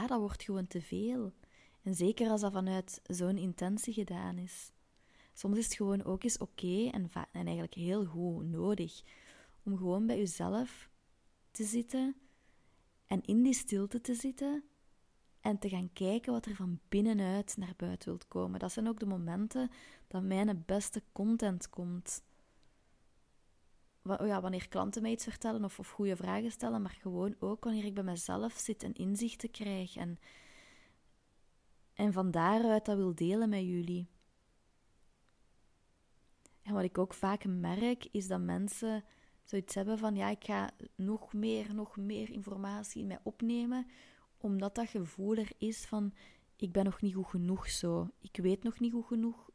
ja, 0.00 0.06
dat 0.06 0.20
wordt 0.20 0.42
gewoon 0.42 0.66
te 0.66 0.82
veel. 0.82 1.32
En 1.82 1.94
zeker 1.94 2.28
als 2.30 2.40
dat 2.40 2.52
vanuit 2.52 3.00
zo'n 3.04 3.38
intentie 3.38 3.92
gedaan 3.92 4.38
is. 4.38 4.72
Soms 5.32 5.58
is 5.58 5.64
het 5.64 5.74
gewoon 5.74 6.04
ook 6.04 6.22
eens 6.24 6.38
oké 6.38 6.88
en, 6.92 7.10
en 7.12 7.44
eigenlijk 7.44 7.74
heel 7.74 8.04
goed 8.04 8.44
nodig 8.44 9.02
om 9.62 9.76
gewoon 9.76 10.06
bij 10.06 10.18
jezelf 10.18 10.90
te 11.50 11.64
zitten 11.64 12.16
en 13.06 13.22
in 13.22 13.42
die 13.42 13.54
stilte 13.54 14.00
te 14.00 14.14
zitten 14.14 14.64
en 15.40 15.58
te 15.58 15.68
gaan 15.68 15.92
kijken 15.92 16.32
wat 16.32 16.46
er 16.46 16.54
van 16.54 16.80
binnenuit 16.88 17.56
naar 17.56 17.74
buiten 17.76 18.08
wilt 18.08 18.28
komen. 18.28 18.60
Dat 18.60 18.72
zijn 18.72 18.88
ook 18.88 19.00
de 19.00 19.06
momenten 19.06 19.70
dat 20.08 20.22
mijn 20.22 20.62
beste 20.66 21.02
content 21.12 21.70
komt. 21.70 22.22
Ja, 24.02 24.40
wanneer 24.40 24.68
klanten 24.68 25.02
mij 25.02 25.10
iets 25.10 25.24
vertellen 25.24 25.64
of, 25.64 25.78
of 25.78 25.90
goede 25.90 26.16
vragen 26.16 26.50
stellen, 26.50 26.82
maar 26.82 26.96
gewoon 27.00 27.34
ook 27.38 27.64
wanneer 27.64 27.84
ik 27.84 27.94
bij 27.94 28.02
mezelf 28.02 28.52
zit 28.52 28.82
en 28.82 28.92
inzichten 28.92 29.50
krijg 29.50 29.96
en, 29.96 30.18
en 31.94 32.12
van 32.12 32.30
daaruit 32.30 32.84
dat 32.84 32.96
wil 32.96 33.14
delen 33.14 33.48
met 33.48 33.62
jullie. 33.62 34.08
En 36.62 36.74
wat 36.74 36.84
ik 36.84 36.98
ook 36.98 37.14
vaak 37.14 37.44
merk, 37.44 38.08
is 38.10 38.26
dat 38.26 38.40
mensen 38.40 39.04
zoiets 39.44 39.74
hebben 39.74 39.98
van, 39.98 40.16
ja, 40.16 40.28
ik 40.28 40.44
ga 40.44 40.70
nog 40.94 41.32
meer, 41.32 41.74
nog 41.74 41.96
meer 41.96 42.30
informatie 42.30 43.00
in 43.00 43.06
mij 43.06 43.20
opnemen, 43.22 43.86
omdat 44.36 44.74
dat 44.74 44.88
gevoel 44.88 45.36
er 45.36 45.52
is 45.58 45.86
van 45.86 46.12
ik 46.56 46.72
ben 46.72 46.84
nog 46.84 47.00
niet 47.00 47.14
goed 47.14 47.26
genoeg 47.26 47.70
zo. 47.70 48.10
Ik 48.20 48.36
weet 48.36 48.62
nog 48.62 48.80
niet 48.80 48.92
goed 48.92 49.06
genoeg. 49.06 49.50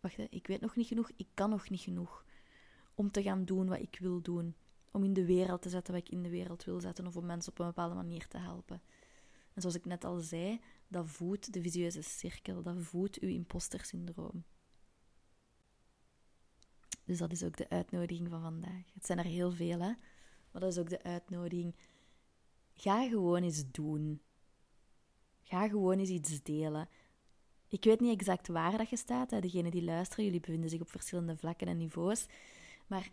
Wacht, 0.00 0.16
hè, 0.16 0.26
ik 0.30 0.46
weet 0.46 0.60
nog 0.60 0.76
niet 0.76 0.86
genoeg. 0.86 1.10
Ik 1.16 1.28
kan 1.34 1.50
nog 1.50 1.70
niet 1.70 1.80
genoeg 1.80 2.24
om 2.98 3.10
te 3.10 3.22
gaan 3.22 3.44
doen 3.44 3.68
wat 3.68 3.78
ik 3.78 3.98
wil 4.00 4.20
doen. 4.20 4.54
Om 4.90 5.04
in 5.04 5.12
de 5.12 5.24
wereld 5.24 5.62
te 5.62 5.68
zetten 5.68 5.94
wat 5.94 6.02
ik 6.02 6.08
in 6.08 6.22
de 6.22 6.28
wereld 6.28 6.64
wil 6.64 6.80
zetten 6.80 7.06
of 7.06 7.16
om 7.16 7.26
mensen 7.26 7.52
op 7.52 7.58
een 7.58 7.66
bepaalde 7.66 7.94
manier 7.94 8.28
te 8.28 8.38
helpen. 8.38 8.82
En 9.54 9.60
zoals 9.60 9.76
ik 9.76 9.84
net 9.84 10.04
al 10.04 10.18
zei, 10.18 10.60
dat 10.88 11.08
voedt 11.08 11.52
de 11.52 11.62
visueuze 11.62 12.02
cirkel, 12.02 12.62
dat 12.62 12.76
voedt 12.78 13.18
uw 13.18 13.28
imposter-syndroom. 13.28 14.44
Dus 17.04 17.18
dat 17.18 17.32
is 17.32 17.44
ook 17.44 17.56
de 17.56 17.68
uitnodiging 17.68 18.28
van 18.28 18.40
vandaag. 18.40 18.92
Het 18.94 19.06
zijn 19.06 19.18
er 19.18 19.24
heel 19.24 19.50
veel, 19.50 19.80
hè? 19.80 19.92
Maar 20.50 20.60
dat 20.60 20.72
is 20.72 20.78
ook 20.78 20.88
de 20.88 21.02
uitnodiging. 21.02 21.74
Ga 22.74 23.08
gewoon 23.08 23.42
eens 23.42 23.70
doen. 23.70 24.20
Ga 25.42 25.68
gewoon 25.68 25.98
eens 25.98 26.08
iets 26.08 26.42
delen. 26.42 26.88
Ik 27.68 27.84
weet 27.84 28.00
niet 28.00 28.20
exact 28.20 28.48
waar 28.48 28.78
dat 28.78 28.90
je 28.90 28.96
staat. 28.96 29.30
Hè. 29.30 29.40
Degenen 29.40 29.70
die 29.70 29.84
luisteren, 29.84 30.24
jullie 30.24 30.40
bevinden 30.40 30.70
zich 30.70 30.80
op 30.80 30.90
verschillende 30.90 31.36
vlakken 31.36 31.68
en 31.68 31.76
niveaus. 31.76 32.26
Maar 32.88 33.10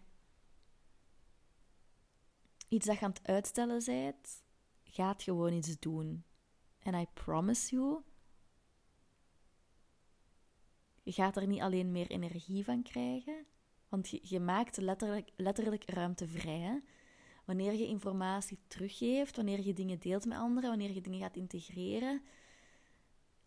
iets 2.68 2.86
dat 2.86 3.00
je 3.00 3.06
aan 3.06 3.12
het 3.12 3.28
uitstellen 3.28 3.86
bent, 3.86 4.44
gaat 4.84 5.24
gewoon 5.24 5.54
iets 5.54 5.80
doen. 5.80 6.24
En 6.80 6.94
I 6.94 7.06
promise 7.14 7.76
you, 7.76 8.02
je 11.04 11.12
gaat 11.12 11.38
er 11.38 11.48
niet 11.48 11.62
alleen 11.62 11.92
meer 11.92 12.10
energie 12.10 12.64
van 12.64 12.84
krijgen, 12.84 13.46
want 13.90 14.10
je, 14.10 14.20
je 14.22 14.40
maakt 14.40 14.78
letterlijk, 14.78 15.32
letterlijk 15.36 15.90
ruimte 15.90 16.28
vrij. 16.28 16.60
Hè? 16.60 16.80
Wanneer 17.46 17.74
je 17.74 17.88
informatie 17.88 18.60
teruggeeft, 18.68 19.36
wanneer 19.36 19.66
je 19.66 19.74
dingen 19.74 20.00
deelt 20.00 20.26
met 20.26 20.38
anderen, 20.38 20.70
wanneer 20.70 20.92
je 20.92 21.02
dingen 21.02 21.20
gaat 21.20 21.36
integreren, 21.36 22.22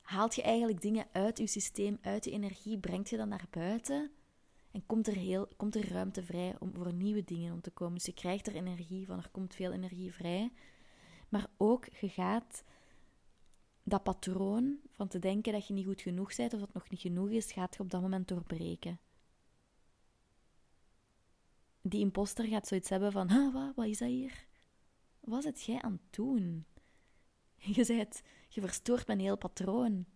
haalt 0.01 0.35
je 0.35 0.43
eigenlijk 0.43 0.81
dingen 0.81 1.07
uit 1.13 1.39
je 1.39 1.47
systeem, 1.47 1.99
uit 2.01 2.25
je 2.25 2.31
energie, 2.31 2.79
brengt 2.79 3.09
je 3.09 3.17
dat 3.17 3.29
naar 3.29 3.47
buiten 3.51 4.13
en 4.79 4.87
komt 4.87 5.07
er, 5.07 5.15
heel, 5.15 5.49
komt 5.57 5.75
er 5.75 5.93
ruimte 5.93 6.23
vrij 6.23 6.55
om 6.59 6.75
voor 6.75 6.93
nieuwe 6.93 7.25
dingen 7.25 7.53
om 7.53 7.61
te 7.61 7.71
komen. 7.71 7.95
Dus 7.95 8.07
je 8.07 8.15
krijgt 8.15 8.47
er 8.47 8.55
energie 8.55 9.07
van, 9.07 9.19
er 9.19 9.29
komt 9.31 9.55
veel 9.55 9.73
energie 9.73 10.13
vrij. 10.13 10.53
Maar 11.29 11.47
ook, 11.57 11.87
je 12.01 12.09
gaat 12.09 12.65
dat 13.83 14.03
patroon 14.03 14.79
van 14.91 15.09
te 15.09 15.19
denken 15.19 15.53
dat 15.53 15.67
je 15.67 15.75
niet 15.75 15.87
goed 15.87 16.01
genoeg 16.01 16.37
bent 16.37 16.55
of 16.55 16.61
dat 16.61 16.73
nog 16.73 16.91
niet 16.91 17.01
genoeg 17.01 17.31
is, 17.31 17.53
gaat 17.53 17.75
je 17.75 17.83
op 17.83 17.91
dat 17.91 18.01
moment 18.01 18.29
doorbreken 18.29 18.99
die 21.89 22.01
imposter 22.01 22.45
gaat 22.45 22.67
zoiets 22.67 22.89
hebben 22.89 23.13
van, 23.13 23.31
huh, 23.31 23.53
wat, 23.53 23.75
wat 23.75 23.87
is 23.87 23.99
dat 23.99 24.09
hier? 24.09 24.47
Wat 25.21 25.43
zit 25.43 25.63
jij 25.63 25.83
aan 25.83 25.93
het 25.93 26.15
doen? 26.17 26.67
Je, 27.75 27.85
zegt, 27.85 28.23
je 28.49 28.61
verstoort 28.61 29.07
mijn 29.07 29.21
heel 29.21 29.39
patroon. 29.39 30.07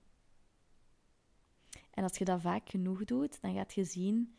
En 1.91 2.03
als 2.03 2.19
je 2.19 2.25
dat 2.25 2.41
vaak 2.41 2.69
genoeg 2.69 3.05
doet, 3.05 3.41
dan 3.41 3.55
gaat 3.55 3.75
je 3.75 3.85
zien 3.85 4.37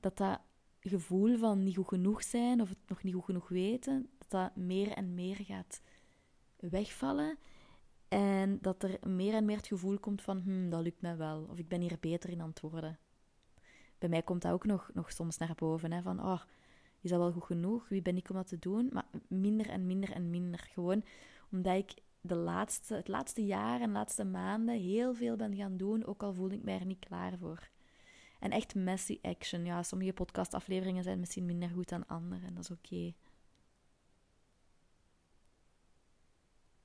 dat 0.00 0.16
dat 0.16 0.40
gevoel 0.80 1.38
van 1.38 1.62
niet 1.62 1.76
goed 1.76 1.88
genoeg 1.88 2.22
zijn 2.22 2.60
of 2.60 2.68
het 2.68 2.78
nog 2.86 3.02
niet 3.02 3.14
goed 3.14 3.24
genoeg 3.24 3.48
weten, 3.48 4.08
dat 4.18 4.30
dat 4.30 4.56
meer 4.56 4.90
en 4.92 5.14
meer 5.14 5.36
gaat 5.36 5.80
wegvallen. 6.56 7.38
En 8.08 8.58
dat 8.60 8.82
er 8.82 8.98
meer 9.08 9.34
en 9.34 9.44
meer 9.44 9.56
het 9.56 9.66
gevoel 9.66 9.98
komt 9.98 10.22
van, 10.22 10.40
hm, 10.40 10.68
dat 10.68 10.82
lukt 10.82 11.00
mij 11.00 11.16
wel, 11.16 11.46
of 11.50 11.58
ik 11.58 11.68
ben 11.68 11.80
hier 11.80 11.96
beter 12.00 12.30
in 12.30 12.40
antwoorden 12.40 12.98
bij 13.98 14.08
mij 14.08 14.22
komt 14.22 14.42
dat 14.42 14.52
ook 14.52 14.64
nog, 14.64 14.90
nog 14.94 15.12
soms 15.12 15.38
naar 15.38 15.54
boven. 15.56 15.92
Hè, 15.92 16.02
van, 16.02 16.24
oh, 16.24 16.40
is 17.00 17.10
dat 17.10 17.18
wel 17.18 17.32
goed 17.32 17.44
genoeg? 17.44 17.88
Wie 17.88 18.02
ben 18.02 18.16
ik 18.16 18.30
om 18.30 18.36
dat 18.36 18.46
te 18.46 18.58
doen? 18.58 18.88
Maar 18.92 19.06
minder 19.28 19.68
en 19.68 19.86
minder 19.86 20.12
en 20.12 20.30
minder. 20.30 20.68
Gewoon 20.72 21.02
omdat 21.50 21.76
ik 21.76 21.94
de 22.20 22.36
laatste, 22.36 22.94
het 22.94 23.08
laatste 23.08 23.46
jaar 23.46 23.80
en 23.80 23.86
de 23.86 23.92
laatste 23.92 24.24
maanden 24.24 24.80
heel 24.80 25.14
veel 25.14 25.36
ben 25.36 25.56
gaan 25.56 25.76
doen, 25.76 26.04
ook 26.04 26.22
al 26.22 26.34
voelde 26.34 26.54
ik 26.54 26.62
mij 26.62 26.78
er 26.78 26.86
niet 26.86 27.06
klaar 27.06 27.38
voor. 27.38 27.68
En 28.38 28.50
echt 28.50 28.74
messy 28.74 29.18
action. 29.22 29.64
Ja, 29.64 29.82
sommige 29.82 30.12
podcastafleveringen 30.12 31.02
zijn 31.02 31.18
misschien 31.18 31.46
minder 31.46 31.68
goed 31.68 31.88
dan 31.88 32.06
andere 32.06 32.46
en 32.46 32.54
dat 32.54 32.64
is 32.64 32.70
oké. 32.70 33.14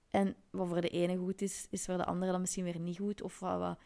En 0.09 0.35
wat 0.49 0.67
voor 0.67 0.81
de 0.81 0.89
ene 0.89 1.17
goed 1.17 1.41
is, 1.41 1.67
is 1.69 1.85
voor 1.85 1.97
de 1.97 2.05
andere 2.05 2.31
dan 2.31 2.41
misschien 2.41 2.63
weer 2.63 2.79
niet 2.79 2.97
goed. 2.97 3.21
Of 3.21 3.39
wat, 3.39 3.79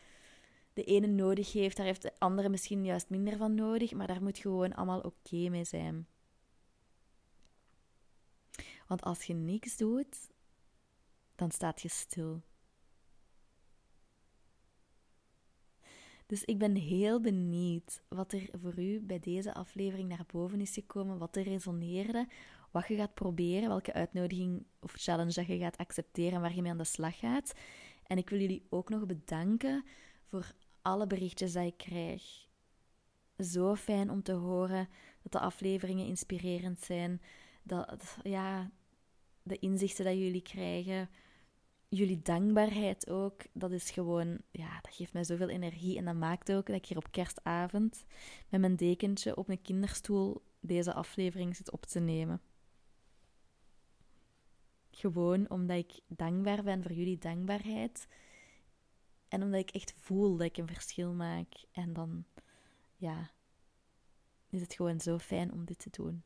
de 0.74 0.84
ene 0.84 1.08
nodig 1.08 1.54
heeft, 1.54 1.78
daar 1.78 1.86
heeft 1.86 2.02
de 2.02 2.14
andere 2.18 2.50
misschien 2.50 2.86
juist 2.86 3.10
minder 3.10 3.38
van 3.38 3.56
nodig, 3.56 3.92
maar 3.92 4.08
daar 4.08 4.22
moet 4.22 4.38
gewoon 4.38 4.74
allemaal 4.74 5.00
oké 5.00 5.50
mee 5.50 5.64
zijn. 5.64 6.08
Want 8.88 9.02
als 9.02 9.24
je 9.24 9.34
niks 9.34 9.78
doet, 9.78 10.32
dan 11.36 11.52
staat 11.52 11.82
je 11.82 11.90
stil. 11.90 12.42
Dus 16.28 16.44
ik 16.44 16.58
ben 16.58 16.76
heel 16.76 17.22
benieuwd 17.22 18.02
wat 18.08 18.32
er 18.32 18.50
voor 18.62 18.80
u 18.80 19.00
bij 19.02 19.20
deze 19.20 19.54
aflevering 19.54 20.10
naar 20.10 20.26
boven 20.32 20.62
is 20.62 20.74
gekomen, 20.74 21.18
wat 21.18 21.36
er 21.36 21.44
resoneerde, 21.44 22.28
wat 22.72 22.88
je 22.88 22.96
gaat 22.96 23.14
proberen, 23.14 23.70
welke 23.70 23.94
uitnodiging 23.94 24.66
of 24.80 24.94
challenge 24.96 25.34
dat 25.34 25.48
je 25.48 25.58
gaat 25.58 25.78
accepteren, 25.78 26.42
waar 26.42 26.56
je 26.56 26.62
mee 26.62 26.72
aan 26.72 26.78
de 26.78 26.84
slag 26.84 27.20
gaat. 27.20 27.54
En 28.04 28.18
ik 28.18 28.30
wil 28.30 28.40
jullie 28.40 28.66
ook 28.70 28.90
nog 28.90 29.06
bedanken 29.06 29.86
voor 30.26 30.54
alle 30.82 31.08
berichtjes 31.08 31.54
die 31.54 31.66
ik 31.66 31.78
krijg. 31.78 32.48
Zo 33.38 33.76
fijn 33.76 34.10
om 34.10 34.24
te 34.24 34.32
horen 34.32 34.90
dat 35.22 35.32
de 35.32 35.40
afleveringen 35.40 36.06
inspirerend 36.06 36.80
zijn. 36.80 37.22
Dat, 37.64 38.18
ja, 38.24 38.72
de 39.44 39.60
inzichten 39.60 40.06
dat 40.06 40.14
jullie 40.14 40.42
krijgen. 40.42 41.10
Jullie 41.90 42.22
dankbaarheid 42.22 43.10
ook. 43.10 43.42
Dat 43.54 43.72
is 43.72 43.92
gewoon, 43.92 44.38
ja, 44.52 44.80
dat 44.82 44.94
geeft 44.94 45.14
mij 45.14 45.24
zoveel 45.24 45.50
energie. 45.50 45.98
En 45.98 46.06
dat 46.06 46.16
maakt 46.16 46.52
ook 46.52 46.66
dat 46.66 46.76
ik 46.76 46.86
hier 46.86 46.98
op 46.98 47.12
kerstavond 47.12 48.06
met 48.50 48.62
mijn 48.62 48.76
dekentje 48.76 49.38
op 49.38 49.48
mijn 49.48 49.62
kinderstoel 49.62 50.42
deze 50.60 50.94
aflevering 50.94 51.56
zit 51.56 51.72
op 51.72 51.86
te 51.86 52.00
nemen. 52.00 52.42
Gewoon 54.92 55.50
omdat 55.50 55.78
ik 55.78 56.00
dankbaar 56.08 56.64
ben 56.64 56.82
voor 56.82 56.92
jullie 56.92 57.18
dankbaarheid. 57.18 58.08
En 59.28 59.44
omdat 59.44 59.60
ik 59.60 59.70
echt 59.70 59.94
voel 59.98 60.38
dat 60.38 60.48
ik 60.48 60.58
een 60.58 60.68
verschil 60.68 61.14
maak. 61.14 61.54
En 61.72 61.94
dan, 61.94 62.26
ja, 62.96 63.32
is 64.50 64.62
het 64.62 64.74
gewoon 64.74 65.00
zo 65.00 65.18
fijn 65.18 65.52
om 65.52 65.66
dit 65.66 65.80
te 65.80 65.90
doen. 65.90 66.24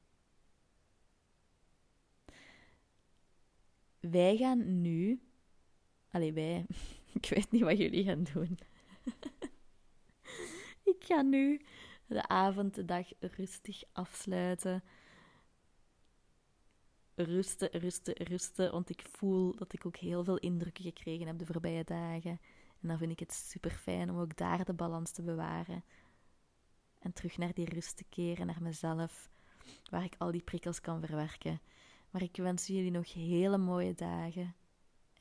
Wij 4.00 4.38
gaan 4.38 4.82
nu. 4.82 5.22
Allee, 6.12 6.34
wij. 6.34 6.66
Ik 7.20 7.30
weet 7.30 7.52
niet 7.52 7.62
wat 7.62 7.78
jullie 7.78 8.04
gaan 8.04 8.24
doen. 8.34 8.58
ik 10.94 11.04
ga 11.04 11.22
nu 11.22 11.62
de 12.06 12.28
avond, 12.28 12.76
de 12.76 12.86
dag 12.86 13.08
rustig 13.20 13.84
afsluiten. 13.92 14.84
Rusten, 17.16 17.70
rusten, 17.72 18.14
rusten. 18.16 18.72
Want 18.72 18.90
ik 18.90 19.02
voel 19.12 19.56
dat 19.56 19.74
ik 19.74 19.86
ook 19.86 19.98
heel 19.98 20.24
veel 20.24 20.38
indrukken 20.38 20.84
gekregen 20.84 21.28
heb 21.28 21.38
de 21.38 21.46
voorbije 21.46 21.84
dagen. 21.84 22.40
En 22.82 22.88
dan 22.88 22.98
vind 22.98 23.12
ik 23.12 23.20
het 23.20 23.34
super 23.34 23.72
fijn 23.72 24.10
om 24.10 24.20
ook 24.20 24.38
daar 24.38 24.66
de 24.66 24.74
balans 24.74 25.12
te 25.12 25.22
bewaren. 25.22 25.84
En 27.00 27.14
terug 27.14 27.38
naar 27.38 27.54
die 27.54 27.70
rust 27.70 27.98
te 27.98 28.06
keren, 28.10 28.46
naar 28.46 28.62
mezelf, 28.62 29.30
waar 29.90 30.04
ik 30.04 30.16
al 30.18 30.32
die 30.32 30.44
prikkels 30.44 30.82
kan 30.82 31.00
verwerken. 31.00 31.62
Maar 32.10 32.22
ik 32.22 32.36
wens 32.36 32.68
jullie 32.68 32.92
nog 32.92 33.14
hele 33.14 33.58
mooie 33.58 33.94
dagen. 33.94 34.56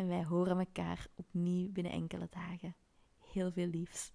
En 0.01 0.09
wij 0.09 0.25
horen 0.25 0.59
elkaar 0.59 1.07
opnieuw 1.15 1.73
binnen 1.73 1.93
enkele 1.93 2.27
dagen. 2.31 2.77
Heel 3.33 3.53
veel 3.53 3.67
liefs. 3.67 4.13